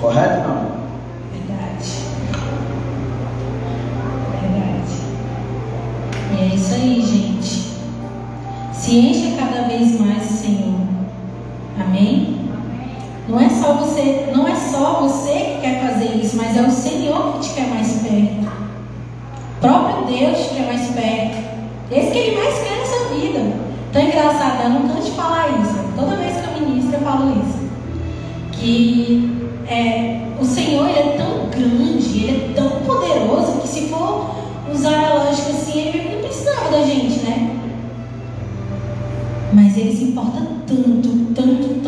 [0.00, 0.70] Correto, não?
[1.32, 2.00] Verdade.
[4.40, 4.94] Verdade.
[6.32, 7.70] E é isso aí, gente.
[8.72, 10.80] Se encha cada vez mais o Senhor.
[11.78, 12.29] Amém?
[13.30, 16.70] Não é só você, não é só você que quer fazer isso, mas é o
[16.70, 18.50] Senhor que te quer mais perto.
[19.56, 21.38] O próprio Deus te quer mais perto.
[21.92, 23.52] Esse que ele mais quer nessa vida.
[23.92, 25.74] Tão engraçado, eu não canso de falar isso.
[25.96, 27.60] Toda vez que eu ministro, eu falo isso.
[28.52, 34.34] que é, o Senhor é tão grande, ele é tão poderoso que se for
[34.72, 37.56] usar a lógica assim, ele não precisava da gente, né?
[39.52, 41.79] Mas ele se importa tanto, tanto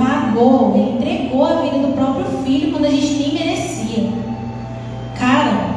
[0.00, 4.10] pagou, ele entregou a vida do próprio filho quando a gente nem merecia.
[5.18, 5.74] Cara,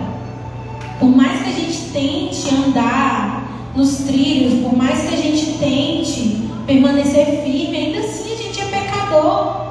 [0.99, 3.43] por mais que a gente tente andar
[3.75, 8.65] nos trilhos, por mais que a gente tente permanecer firme, ainda assim a gente é
[8.65, 9.63] pecador.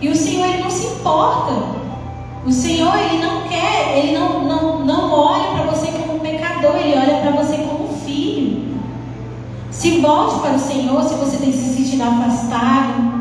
[0.00, 1.80] E o Senhor ele não se importa.
[2.44, 6.98] O Senhor ele não quer, ele não, não, não olha para você como pecador, ele
[6.98, 8.70] olha para você como filho.
[9.70, 13.19] Se volte para o Senhor se você tem se sentido afastado.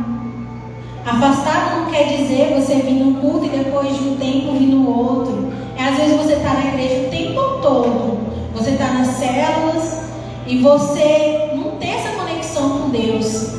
[1.09, 4.87] Afastado não quer dizer você vir no culto e depois de um tempo vir no
[4.87, 5.51] outro.
[5.75, 8.19] É às vezes você está na igreja o tempo todo.
[8.53, 10.03] Você está nas células
[10.45, 13.55] e você não tem essa conexão com Deus.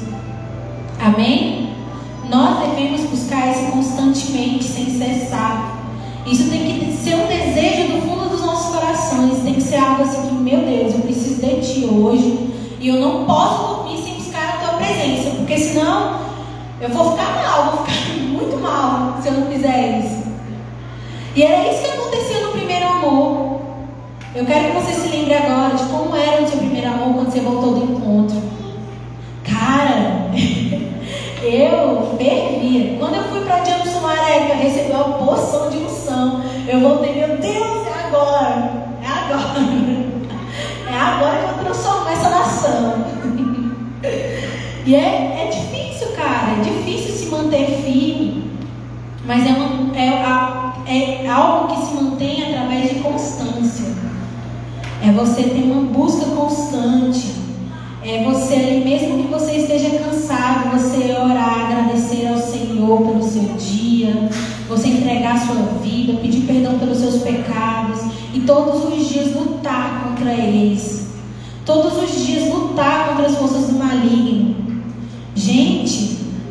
[1.01, 1.71] Amém?
[2.29, 5.77] Nós devemos buscar isso constantemente, sem cessar.
[6.25, 9.43] Isso tem que ser um desejo do fundo dos nossos corações.
[9.43, 12.49] Tem que ser algo assim que, meu Deus, eu preciso de Ti hoje.
[12.79, 15.31] E eu não posso dormir sem buscar a Tua presença.
[15.31, 16.20] Porque senão
[16.81, 20.31] eu vou ficar mal, vou ficar muito mal se eu não fizer isso.
[21.37, 23.61] E era isso que acontecia no primeiro amor.
[24.35, 27.31] Eu quero que você se lembre agora de como era o seu primeiro amor quando
[27.31, 28.43] você voltou do encontro.
[29.45, 30.31] Cara,
[31.45, 32.97] eu fervia.
[32.99, 37.37] Quando eu fui para Diante Sumaré, eu recebi uma porção de unção, eu voltei, meu
[37.37, 38.73] Deus, é agora.
[39.03, 39.61] É agora.
[40.93, 43.05] É agora que eu transformo essa nação.
[44.87, 45.50] E é, é.
[46.61, 48.51] É difícil se manter firme.
[49.27, 53.87] Mas é, uma, é, é algo que se mantém através de constância.
[55.03, 57.41] É você ter uma busca constante
[58.03, 64.31] é você mesmo que você esteja cansado, você orar, agradecer ao Senhor pelo seu dia,
[64.67, 68.01] você entregar a sua vida, pedir perdão pelos seus pecados
[68.33, 71.11] e todos os dias lutar contra eles.
[71.67, 74.57] Todos os dias lutar contra as forças do maligno.
[75.35, 75.80] Gente,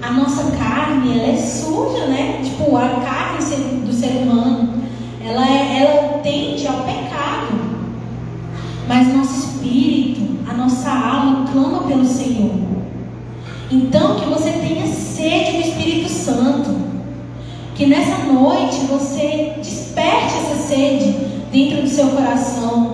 [0.09, 2.41] a nossa carne, ela é suja, né?
[2.43, 3.37] Tipo, a carne
[3.85, 4.73] do ser humano,
[5.23, 7.59] ela, é, ela tende ao pecado.
[8.87, 12.51] Mas nosso espírito, a nossa alma clama pelo Senhor.
[13.71, 16.89] Então, que você tenha sede do Espírito Santo.
[17.75, 21.11] Que nessa noite você desperte essa sede
[21.51, 22.88] dentro do seu coração.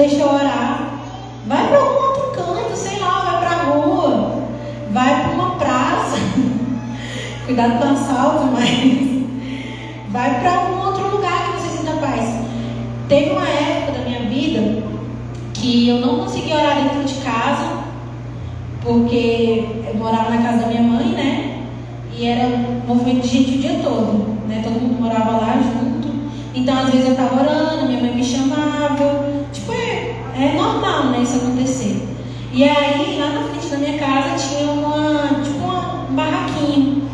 [0.00, 0.98] Deixa eu orar.
[1.46, 4.44] Vai para algum outro canto, sei lá, vai para a rua,
[4.92, 6.16] vai para uma praça.
[7.44, 8.70] Cuidado com assalto, mas
[10.08, 12.34] vai para algum outro lugar que você sinta paz.
[13.08, 14.82] Teve uma época da minha vida
[15.54, 17.80] que eu não conseguia orar dentro de casa,
[18.82, 21.66] porque eu morava na casa da minha mãe, né?
[22.16, 24.60] E era um movimento de gente o dia todo, né?
[24.62, 26.08] Todo mundo morava lá junto.
[26.54, 29.39] Então, às vezes eu estava orando, minha mãe me chamava.
[29.70, 31.20] Tipo, é, normal, né?
[31.22, 32.08] Isso acontecer.
[32.52, 37.08] E aí, lá na frente da minha casa tinha uma, tipo, uma, um barraquinho,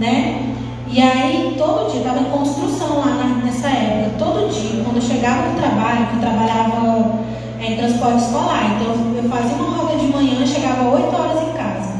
[0.00, 0.54] né?
[0.90, 5.02] E aí, todo dia, estava em construção lá na, nessa época, todo dia, quando eu
[5.02, 7.18] chegava no trabalho, que eu trabalhava
[7.60, 11.52] é, em transporte escolar, então eu fazia uma roda de manhã, chegava 8 horas em
[11.52, 11.92] casa.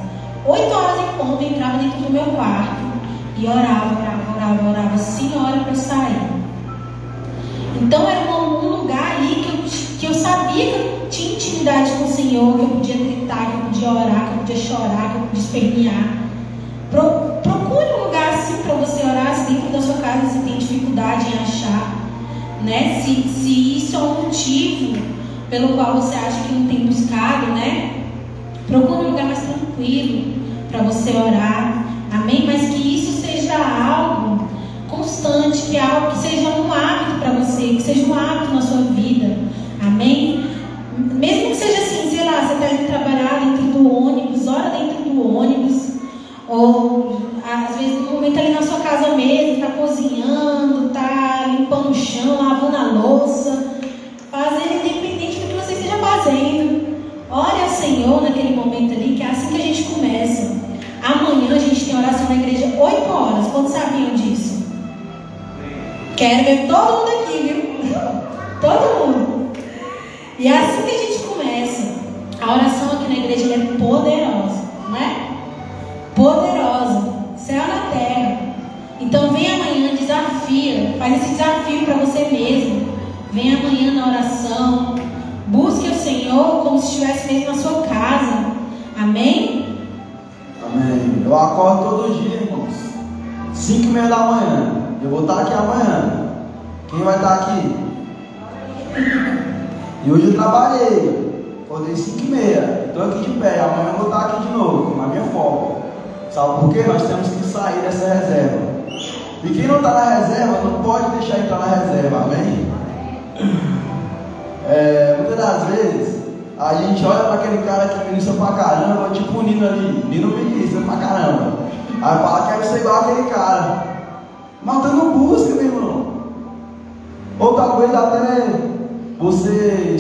[0.47, 2.79] 8 horas em ponto, eu entrava dentro do meu quarto
[3.37, 6.39] e orava, orava, orava, orava, assim hora para sair.
[7.81, 9.48] Então era um lugar ali que
[10.09, 13.65] eu, sabia que eu tinha intimidade com o Senhor, que eu podia gritar, que eu
[13.65, 16.19] podia orar, que eu podia chorar, que eu podia espernear.
[16.91, 17.03] Pro,
[17.43, 21.27] procure um lugar assim para você orar, se dentro da sua casa você tem dificuldade
[21.27, 21.97] em achar,
[22.65, 23.03] né?
[23.05, 24.99] Se, se isso é um motivo
[25.51, 28.05] pelo qual você acha que não tem buscado, né?
[28.67, 30.35] Procure um lugar mais tranquilo
[30.71, 32.45] para você orar, amém?
[32.47, 34.49] Mas que isso seja algo
[34.89, 38.79] constante, que algo que seja um hábito para você, que seja um hábito na sua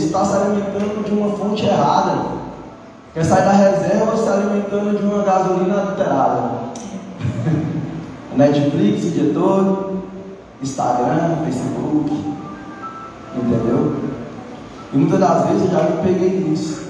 [0.08, 2.38] está se alimentando de uma fonte errada.
[3.14, 6.50] Quer sair da reserva se alimentando de uma gasolina adulterada.
[8.36, 10.02] Netflix o dia todo,
[10.62, 12.24] Instagram, Facebook.
[13.36, 13.96] Entendeu?
[14.92, 16.88] E muitas das vezes eu já me peguei nisso.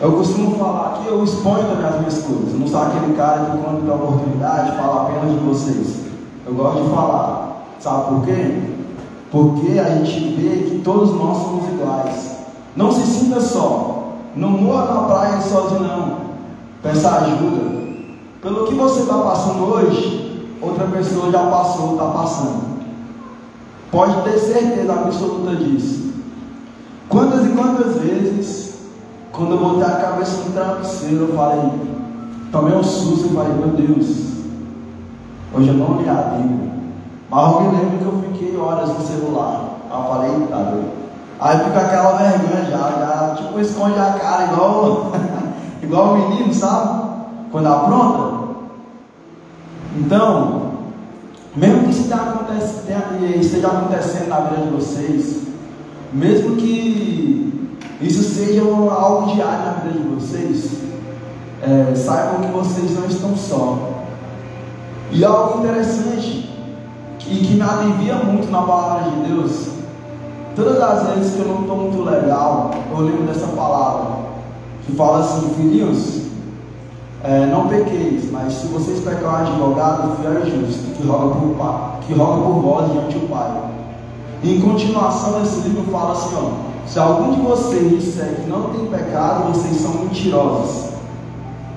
[0.00, 2.52] Eu costumo falar aqui, eu exponho também as minhas coisas.
[2.52, 6.04] Eu não sou aquele cara que quando tem oportunidade fala apenas de vocês.
[6.46, 7.64] Eu gosto de falar.
[7.80, 8.74] Sabe por quê?
[9.34, 12.36] Porque a gente vê que todos nós somos iguais.
[12.76, 14.12] Não se sinta só.
[14.36, 16.18] Não morra na praia sozinho não.
[16.80, 17.82] Peça ajuda.
[18.40, 22.62] Pelo que você está passando hoje, outra pessoa já passou, está passando.
[23.90, 26.12] Pode ter certeza absoluta disso.
[27.08, 28.74] Quantas e quantas vezes,
[29.32, 31.72] quando eu botei a cabeça no travesseiro, eu falei,
[32.52, 34.06] tomei um susto e falei, meu Deus,
[35.52, 36.73] hoje eu não li a Bíblia.
[37.30, 39.78] Mas eu me lembro que eu fiquei horas no celular.
[39.90, 41.04] Aí eu falei, tá doido.
[41.40, 45.12] Aí fica aquela vergonha já, já tipo esconde a cara igual,
[45.82, 47.10] igual o menino, sabe?
[47.50, 48.44] Quando apronta.
[49.96, 50.70] Então,
[51.54, 52.08] mesmo que isso
[53.40, 55.42] esteja acontecendo na vida de vocês,
[56.12, 60.80] mesmo que isso seja algo diário na vida de vocês,
[61.62, 63.78] é, saibam que vocês não estão só.
[65.12, 66.53] E algo interessante
[67.26, 69.68] e que me alivia muito na palavra de Deus,
[70.54, 74.24] todas as vezes que eu não estou muito legal, eu lembro dessa palavra
[74.84, 76.24] que fala assim, filhinhos,
[77.22, 81.54] é, não pequeis, mas se vocês pecar um advogado, fiel e justo, que roga por,
[81.56, 83.62] pai, que roga por vós diante do Pai.
[84.42, 86.50] E em continuação desse livro fala assim, ó,
[86.86, 90.90] se algum de vocês disser que não tem pecado, vocês são mentirosos.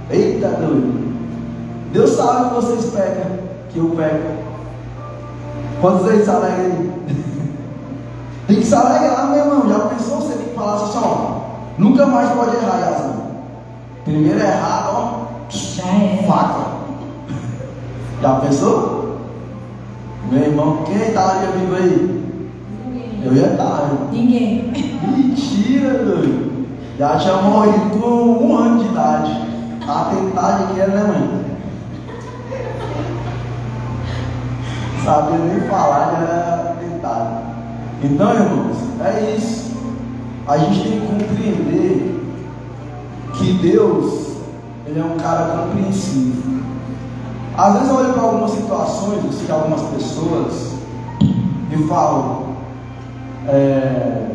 [0.10, 1.08] Eita doido!
[1.94, 3.38] Deus sabe que vocês pecam,
[3.70, 4.47] que eu peco.
[5.82, 6.92] Quantos vocês se alegram aí?
[8.48, 9.70] tem que se alegrar, meu irmão.
[9.70, 10.22] Já pensou?
[10.22, 11.42] Você tem que falar assim, ó,
[11.78, 13.22] nunca mais pode errar, Yasmin.
[14.04, 16.26] Primeiro é errado, ó, já é.
[16.28, 16.78] Faca.
[18.22, 19.18] Já pensou?
[20.32, 22.24] Meu irmão, quem estaria vivo aí?
[22.86, 23.22] Ninguém.
[23.24, 23.92] Eu ia estar.
[24.12, 24.74] Ninguém.
[25.04, 26.68] Mentira, doido.
[26.98, 28.08] Já tinha morrido com
[28.46, 29.48] um ano de idade.
[29.88, 31.57] A tentada que era, né, mãe?
[35.08, 37.38] Sabia nem falar, já era tentado.
[38.04, 39.72] Então, irmãos, é isso.
[40.46, 42.22] A gente tem que compreender
[43.36, 44.36] que Deus
[44.86, 46.62] ele é um cara compreensivo.
[47.58, 50.74] Às vezes eu olho para algumas situações, eu sei algumas pessoas,
[51.22, 52.48] e falo,
[53.48, 54.26] é,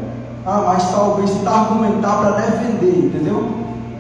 [0.47, 3.47] ah, mas talvez tentar argumentar para defender, entendeu?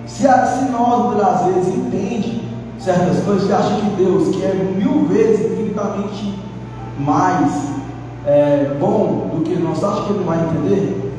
[0.07, 5.07] Se, se nós, muitas vezes, entende certas coisas, você acha que Deus, que é mil
[5.07, 6.41] vezes, infinitamente
[7.05, 7.53] mais
[8.27, 11.13] é, bom do que nós, acha que Ele vai entender?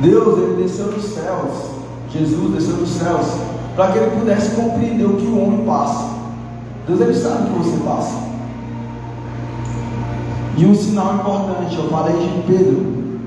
[0.00, 1.70] Deus, Ele desceu dos céus,
[2.10, 3.26] Jesus desceu dos céus,
[3.74, 6.14] para que ele pudesse compreender o que o homem passa.
[6.86, 8.24] Deus ele sabe o que você passa.
[10.56, 13.18] E um sinal importante, eu falei de Pedro,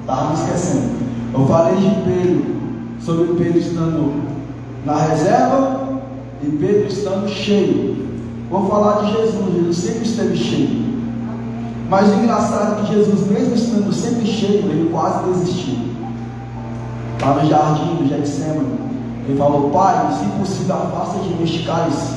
[0.00, 1.02] estava me esquecendo.
[1.34, 2.44] Eu falei de Pedro,
[3.00, 4.22] sobre Pedro estando
[4.86, 6.00] na reserva
[6.42, 8.11] e Pedro estando cheio.
[8.52, 10.92] Vou falar de Jesus, Jesus sempre esteve cheio.
[11.88, 15.78] Mas o engraçado é que Jesus, mesmo estando sempre cheio, ele quase desistiu.
[17.22, 18.78] Lá no jardim do Getsemane,
[19.26, 22.14] ele falou, Pai, se possível, afasta de mim este cálice.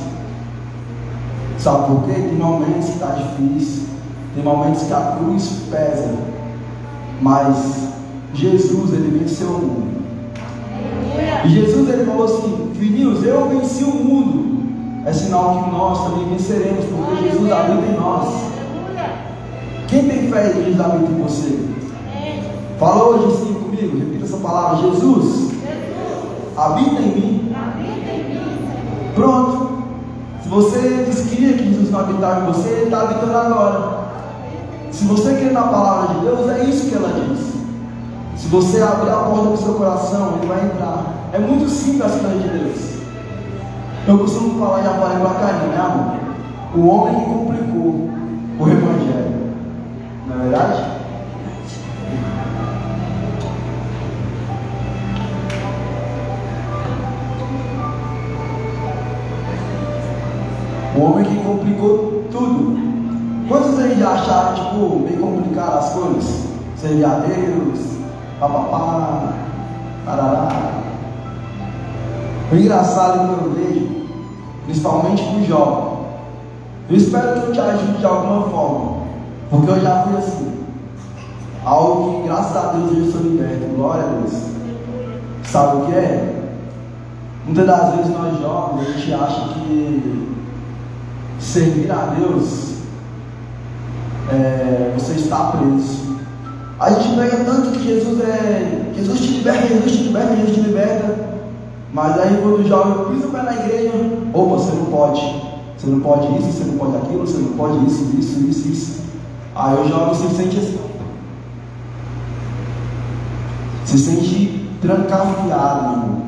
[1.58, 2.12] Sabe por quê?
[2.12, 3.84] Tem momentos que está difícil,
[4.34, 6.16] tem momentos que a cruz pesa,
[7.22, 7.88] mas
[8.34, 9.96] Jesus, ele venceu o mundo.
[11.46, 14.55] E Jesus ele falou assim: Filhinhos, eu venci o mundo.
[15.06, 18.28] É sinal que nós também venceremos, porque Jesus habita em nós.
[19.86, 21.76] Quem tem fé em Jesus habita em você?
[22.76, 25.52] Fala hoje sim comigo, repita essa palavra: Jesus,
[26.56, 27.54] habita em mim.
[29.14, 29.76] Pronto.
[30.42, 34.06] Se você descria que Jesus não habitava em você, ele está habitando agora.
[34.90, 37.52] Se você crê na palavra de Deus, é isso que ela diz.
[38.36, 41.30] Se você abrir a porta do seu coração, ele vai entrar.
[41.32, 42.95] É muito simples as coisas de Deus.
[44.08, 46.16] Eu costumo falar, falei pra carinho, né amor?
[46.76, 48.08] O homem que complicou
[48.60, 49.52] o Evangelho.
[50.28, 50.84] Não é verdade?
[60.96, 62.78] O homem que complicou tudo.
[63.48, 66.46] Quantos aí já acharam, tipo, meio complicado as coisas?
[67.26, 67.80] Deus,
[68.38, 69.32] papapá,
[70.04, 70.76] tarará.
[72.50, 73.85] O engraçado é que eu vejo,
[74.86, 75.96] principalmente com jovem,
[76.88, 79.02] eu espero que eu te ajude de alguma forma,
[79.50, 80.56] porque eu já fui assim.
[81.64, 84.32] Algo que, graças a Deus, eu sou liberto, glória a Deus.
[85.44, 86.34] Sabe o que é?
[87.44, 90.36] Muitas das vezes nós jovens, a gente acha que
[91.40, 92.74] servir a Deus,
[94.30, 96.16] é, você está preso.
[96.78, 98.92] A gente prega tanto que Jesus é.
[98.94, 101.25] Jesus te liberta, Jesus te liberta, Jesus te liberta.
[101.92, 103.92] Mas aí quando o jovem pisa o pé na igreja,
[104.34, 105.42] opa, você não pode.
[105.76, 109.02] Você não pode isso, você não pode aquilo, você não pode isso, isso, isso, isso.
[109.54, 110.78] Aí o jovem se sente assim.
[113.84, 116.26] Se sente trancafiado, irmão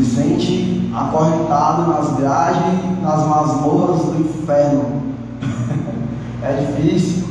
[0.00, 5.02] se sente acorrentado nas grades, nas masmorras do inferno.
[6.42, 7.24] é difícil,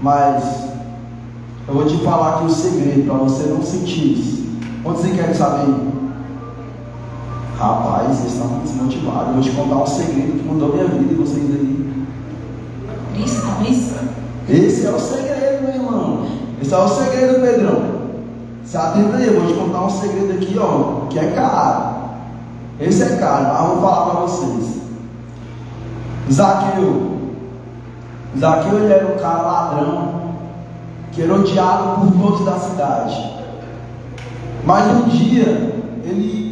[0.00, 0.68] mas
[1.66, 4.50] eu vou te falar aqui o segredo para você não sentir isso.
[4.82, 5.89] Quantos você quer saber?
[7.60, 9.26] Rapaz, vocês estão desmotivados.
[9.26, 12.06] Eu vou te contar um segredo que mudou minha vida e vocês aí.
[13.14, 13.92] Lições.
[14.48, 16.26] Esse é o segredo, meu irmão.
[16.62, 18.00] Esse é o segredo, Pedrão.
[18.64, 21.96] Se atenta aí, eu vou te contar um segredo aqui, ó, que é caro.
[22.80, 24.80] Esse é caro, mas eu vou falar para vocês.
[26.32, 27.18] Zaqueu.
[28.38, 30.14] Zaqueu ele era um cara ladrão,
[31.12, 33.34] que era odiado por todos da cidade.
[34.64, 36.49] Mas um dia ele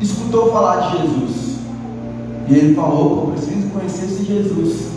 [0.00, 1.58] escutou falar de Jesus.
[2.48, 4.88] E ele falou, eu preciso conhecer esse Jesus.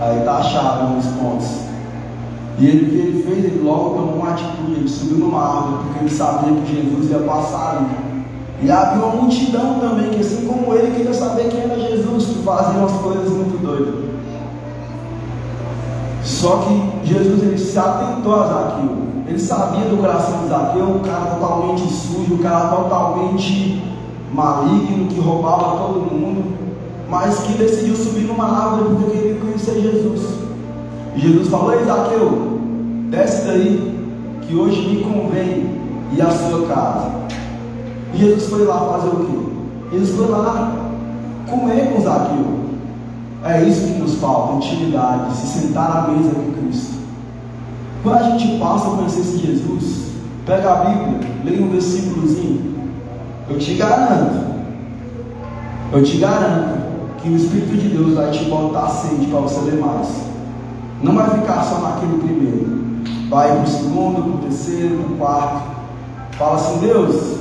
[0.00, 1.64] Aí está a chave nos pontos.
[2.58, 6.00] E ele, que ele fez, ele logo tomou uma atitude, ele subiu numa árvore, porque
[6.00, 8.24] ele sabia que Jesus ia passar ali.
[8.62, 12.42] E havia uma multidão também, que assim como ele, queria saber quem era Jesus, que
[12.42, 14.04] fazia umas coisas muito doidas.
[16.22, 19.03] Só que Jesus ele se atentou a Zaqueu.
[19.26, 23.82] Ele sabia do coração de Zaqueu, um cara totalmente sujo, um cara totalmente
[24.32, 26.44] maligno, que roubava todo mundo,
[27.08, 30.20] mas que decidiu subir numa árvore porque queria conhecer Jesus.
[31.16, 32.58] Jesus falou: Ei, Zaqueu,
[33.10, 33.94] desce daí,
[34.42, 35.80] que hoje me convém
[36.12, 37.10] ir à sua casa.
[38.12, 39.96] E Jesus foi lá fazer o quê?
[39.96, 40.72] Jesus foi lá
[41.48, 42.64] comer com Zaqueu.
[43.44, 46.93] É isso que nos falta, intimidade, se sentar à mesa com Cristo.
[48.04, 50.08] Quando a gente passa a conhecer esse Jesus,
[50.44, 52.74] pega a Bíblia, leia um versículozinho,
[53.48, 54.44] eu te garanto,
[55.90, 56.84] eu te garanto
[57.22, 60.22] que o Espírito de Deus vai te botar sede para você ler mais.
[61.02, 62.84] Não vai ficar só naquele primeiro.
[63.30, 65.62] Vai para o segundo, para o terceiro, para o quarto.
[66.32, 67.38] Fala assim, Deus,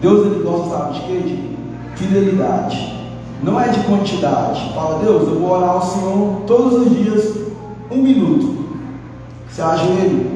[0.00, 1.18] Deus ele gosta sabe de quê?
[1.18, 1.56] De
[1.96, 2.94] fidelidade.
[3.42, 4.72] Não é de quantidade.
[4.72, 7.36] Fala, Deus, eu vou orar ao Senhor todos os dias,
[7.90, 8.55] um minuto.
[9.56, 10.26] Se ajoelha.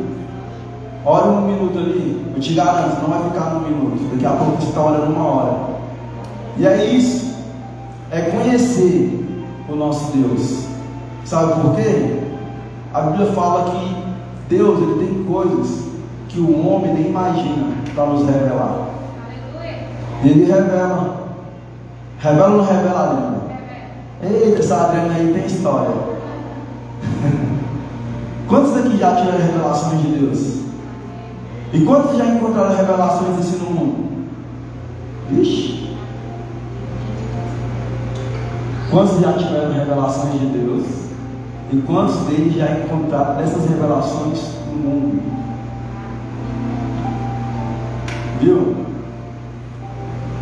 [1.04, 2.32] Ora um minuto ali.
[2.34, 4.10] Eu te garanto, não vai ficar num minuto.
[4.12, 5.56] Daqui a pouco você está orando uma hora.
[6.56, 7.36] E é isso.
[8.10, 10.64] É conhecer o nosso Deus.
[11.26, 12.18] Sabe por quê?
[12.94, 13.94] A Bíblia fala que
[14.48, 15.84] Deus ele tem coisas
[16.26, 18.88] que o homem nem imagina para nos revelar.
[20.24, 21.26] Ele revela.
[22.18, 23.40] Revela ou não revela, Adriana?
[24.22, 25.90] Eita, essa Adriana aí tem história.
[28.50, 30.60] Quantos aqui já tiveram revelações de Deus?
[31.72, 34.28] E quantos já encontraram revelações assim no mundo?
[35.30, 35.96] Vixe.
[38.90, 40.84] Quantos já tiveram revelações de Deus?
[41.72, 45.22] E quantos deles já encontraram essas revelações no mundo?
[48.40, 48.74] Viu?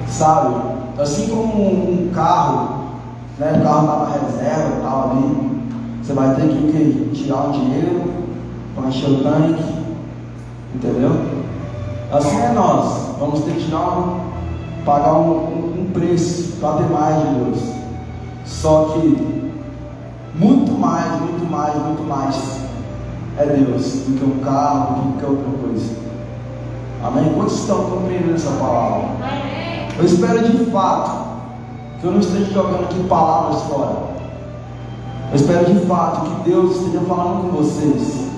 [0.07, 0.55] Sabe?
[0.99, 2.85] Assim como um carro,
[3.39, 3.53] né?
[3.61, 5.58] o carro está na reserva, tal ali,
[6.09, 8.03] você vai ter que tirar um dinheiro
[8.75, 9.63] para encher o tanque,
[10.75, 11.11] entendeu?
[12.11, 13.15] Assim é nós.
[13.19, 14.21] Vamos ter que dar um,
[14.87, 17.59] pagar um, um, preço para ter mais de Deus.
[18.47, 19.53] Só que
[20.35, 22.61] muito mais, muito mais, muito mais
[23.37, 25.95] é Deus do que um carro, do que qualquer outra coisa.
[27.05, 27.35] Amém?
[27.35, 29.09] Quantos estão compreendendo essa palavra?
[29.99, 31.29] Eu espero de fato
[32.01, 34.18] que eu não esteja jogando aqui palavras fora.
[35.31, 38.29] Eu espero de fato que Deus esteja falando com vocês.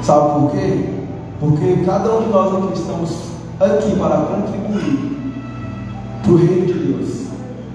[0.00, 0.90] Sabe por quê?
[1.40, 3.10] Porque cada um de nós aqui estamos
[3.58, 5.16] aqui para contribuir
[6.22, 7.26] para o reino de Deus.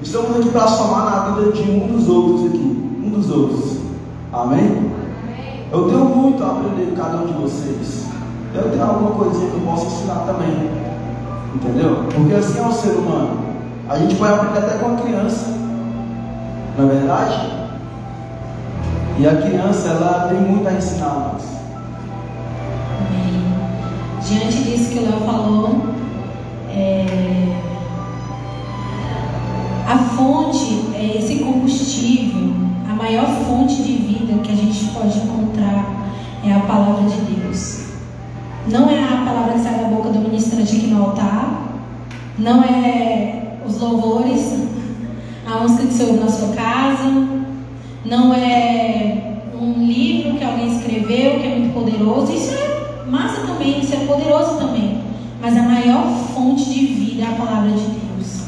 [0.02, 3.02] Estamos aqui para somar na vida de um dos outros aqui.
[3.04, 3.78] Um dos outros.
[4.32, 4.92] Amém?
[5.70, 8.06] Eu tenho muito a aprender com cada um de vocês.
[8.56, 10.70] Eu tenho alguma coisinha que eu posso ensinar também.
[11.56, 12.06] Entendeu?
[12.14, 13.38] Porque assim é o ser humano.
[13.90, 15.61] A gente pode aprender até com a criança.
[16.78, 17.62] Não é verdade?
[19.20, 21.44] E a criança, ela tem muito a ensinar nós.
[24.28, 25.82] Diante disso que o Léo falou,
[26.70, 27.56] é...
[29.88, 32.54] a fonte, é esse combustível,
[32.90, 35.86] a maior fonte de vida que a gente pode encontrar
[36.46, 37.88] é a palavra de Deus.
[38.68, 41.64] Não é a palavra que sai da boca do ministrante aqui no altar,
[42.38, 44.62] não é os louvores,
[45.46, 47.28] a música que você ouve na sua casa,
[48.06, 52.32] não é um livro que alguém escreveu que é muito poderoso.
[52.32, 55.02] Isso é massa também, isso é poderoso também.
[55.42, 58.42] Mas a maior fonte de vida é a palavra de Deus.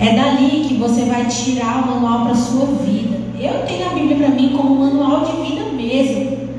[0.00, 3.18] É dali que você vai tirar o manual para a sua vida.
[3.38, 6.50] Eu tenho a Bíblia para mim como manual de vida mesmo.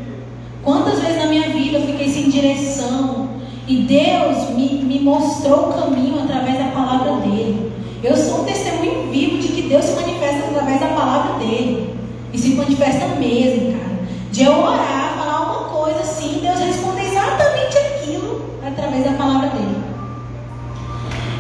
[0.64, 3.30] Quantas vezes na minha vida eu fiquei sem direção
[3.68, 7.71] e Deus me, me mostrou o caminho através da palavra dele.
[8.04, 11.96] Eu sou um testemunho vivo de que Deus se manifesta através da palavra dele.
[12.34, 13.92] E se manifesta mesmo, cara.
[14.32, 19.84] De eu orar, falar uma coisa assim, Deus responde exatamente aquilo através da palavra dele.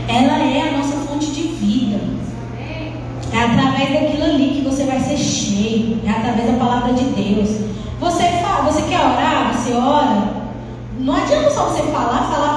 [0.07, 1.99] Ela é a nossa fonte de vida.
[3.33, 5.99] É através daquilo ali que você vai ser cheio.
[6.05, 7.49] É através da palavra de Deus.
[7.99, 10.41] Você fala, você quer orar, você ora.
[10.99, 12.50] Não adianta só você falar, falar,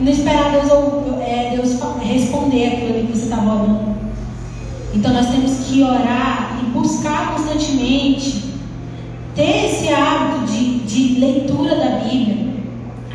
[0.00, 0.70] não esperar Deus,
[1.20, 3.94] é, Deus responder aquilo que você estava orando.
[4.94, 8.50] Então nós temos que orar e buscar constantemente
[9.34, 12.50] ter esse hábito de, de leitura da Bíblia.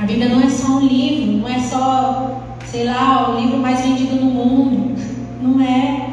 [0.01, 3.81] A Bíblia não é só um livro, não é só, sei lá, o livro mais
[3.81, 4.95] vendido no mundo.
[5.41, 6.09] Não é.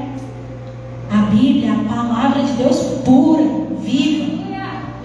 [1.11, 3.45] A Bíblia é a palavra de Deus pura,
[3.81, 4.33] viva.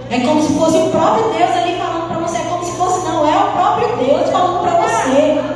[0.09, 2.37] É como se fosse o próprio Deus ali falando para você.
[2.37, 5.46] É como se fosse, não, é o próprio Deus falando para você.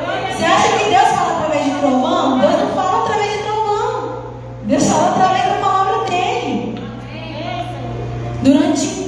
[0.42, 2.40] Você acha que Deus fala através de trovão?
[2.40, 4.24] Deus não fala através de trovão.
[4.64, 6.84] Deus fala através da palavra dele.
[8.42, 9.01] Durante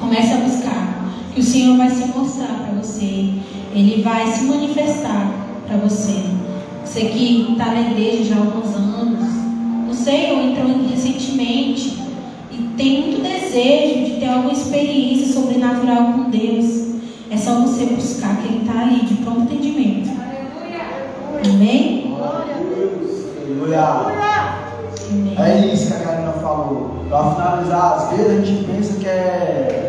[0.00, 0.90] comece a buscar.
[1.34, 3.34] Que o Senhor vai se mostrar para você.
[3.74, 5.32] Ele vai se manifestar
[5.66, 6.24] para você.
[6.84, 9.24] Você que está na igreja já há alguns anos,
[9.86, 12.00] não sei, ou entrou recentemente
[12.50, 16.90] e tem muito desejo de ter alguma experiência sobrenatural com Deus.
[17.30, 20.10] É só você buscar que Ele está ali de pronto entendimento.
[21.48, 22.16] Amém?
[23.50, 24.20] Aleluia.
[25.38, 27.04] É isso que a Karina falou.
[27.08, 29.79] Para finalizar, às vezes a gente pensa que é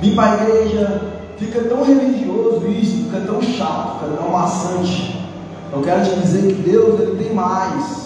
[0.00, 1.02] vir para a igreja,
[1.36, 5.20] fica tão religioso isso, fica tão chato, fica tão maçante.
[5.72, 8.04] Eu quero te dizer que Deus ele tem mais.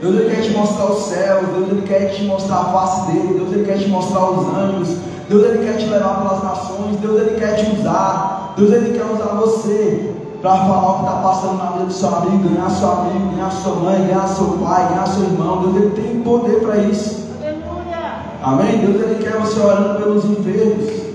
[0.00, 3.38] Deus ele quer te mostrar o céu, Deus ele quer te mostrar a face dele,
[3.38, 4.96] Deus ele quer te mostrar os anjos,
[5.28, 9.04] Deus ele quer te levar pelas nações, Deus ele quer te usar, Deus ele quer
[9.04, 12.92] usar você para falar o que está passando na vida do seu amigo, ganhar seu
[12.92, 15.62] amigo, ganhar sua mãe, ganhar seu pai, ganhar seu irmão.
[15.62, 17.26] Deus ele tem poder para isso.
[17.40, 18.14] Aleluia.
[18.42, 18.78] Amém?
[18.78, 21.07] Deus ele quer você orando pelos enfermos,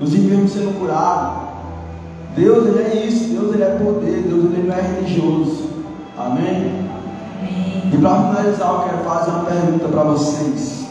[0.00, 1.48] os enfermos sendo curados.
[2.36, 5.70] Deus ele é isso, Deus ele é poder, Deus ele não é religioso.
[6.16, 6.86] Amém?
[7.40, 7.90] Amém.
[7.92, 10.86] E para finalizar, eu quero fazer uma pergunta para vocês.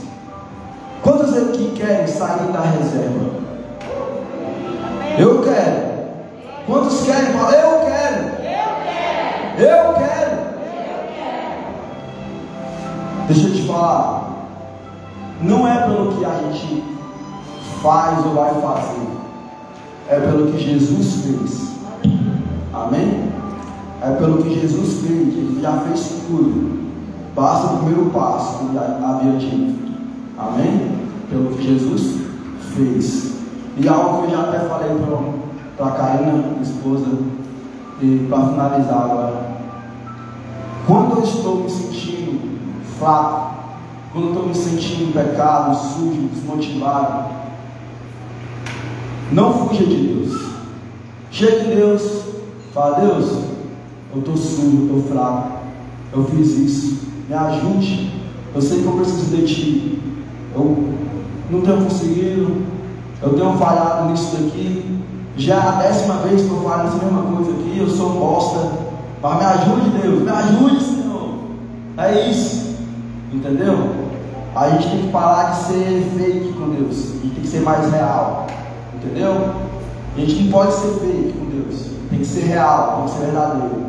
[1.01, 3.29] Quantos aqui querem sair da reserva?
[5.17, 5.87] Eu quero.
[6.65, 7.33] Quantos querem?
[7.33, 8.23] Fala, eu quero.
[8.23, 9.57] Eu quero.
[9.57, 9.87] Eu quero.
[9.87, 10.37] Eu quero.
[13.27, 14.27] Deixa eu te falar.
[15.41, 16.83] Não é pelo que a gente
[17.81, 19.07] faz ou vai fazer.
[20.09, 21.67] É pelo que Jesus fez.
[22.73, 23.29] Amém?
[24.01, 25.33] É pelo que Jesus fez.
[25.35, 26.87] Ele já fez tudo.
[27.35, 29.77] Basta o primeiro passo que havia dito.
[30.37, 30.97] Amém?
[31.29, 32.21] Pelo que Jesus
[32.75, 33.37] fez.
[33.77, 34.89] E algo que eu já até falei
[35.75, 37.05] para a Karina, esposa,
[38.01, 39.47] e para finalizar agora.
[40.85, 42.59] Quando eu estou me sentindo
[42.97, 43.55] fraco,
[44.11, 47.36] quando eu estou me sentindo pecado, sujo, desmotivado,
[49.31, 50.47] não fuja de Deus.
[51.31, 52.23] Chega de Deus,
[52.73, 53.31] fala, Deus,
[54.13, 55.51] eu estou sujo, eu estou fraco,
[56.13, 58.11] eu fiz isso, me ajude,
[58.55, 60.01] eu sei que eu preciso de Ti,
[60.55, 60.93] eu
[61.51, 62.61] não tenho conseguido,
[63.21, 64.97] eu tenho falhado nisso daqui,
[65.37, 68.87] já é a décima vez que eu falo essa mesma coisa aqui, eu sou bosta.
[69.21, 71.29] Mas me ajude, Deus, me ajude, Senhor.
[71.97, 72.75] É isso.
[73.31, 73.91] Entendeu?
[74.55, 76.97] A gente tem que parar de ser fake com Deus.
[76.97, 78.47] A gente tem que ser mais real.
[78.97, 79.33] Entendeu?
[80.15, 81.91] A gente não pode ser fake com Deus.
[82.09, 83.85] Tem que ser real, tem que ser verdadeiro.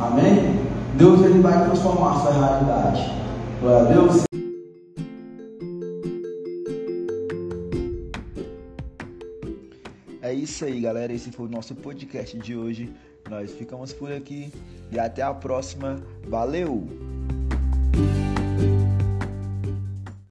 [0.00, 0.58] Amém?
[0.96, 3.12] Deus ele vai transformar a sua realidade.
[3.60, 4.22] Glória a Deus.
[10.20, 11.12] É isso aí, galera.
[11.12, 12.92] Esse foi o nosso podcast de hoje.
[13.30, 14.52] Nós ficamos por aqui
[14.90, 16.02] e até a próxima.
[16.26, 17.27] Valeu!